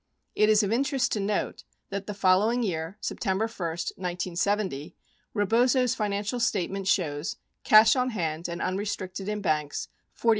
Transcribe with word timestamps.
It 0.33 0.49
is 0.49 0.63
of 0.63 0.71
interest 0.71 1.11
to 1.11 1.19
note 1.19 1.63
that 1.91 2.07
the 2.07 2.15
following 2.15 2.63
year, 2.63 2.97
Septem 3.01 3.37
ber 3.37 3.47
1, 3.47 3.69
1970, 3.69 4.95
Rebozo's 5.35 5.93
financial 5.93 6.39
statement 6.39 6.87
shows 6.87 7.35
"Cash 7.63 7.95
on 7.95 8.09
hand 8.09 8.49
and 8.49 8.63
un 8.63 8.77
restricted 8.77 9.29
in 9.29 9.41
banks, 9.43 9.89
$44,691. 10.19 10.29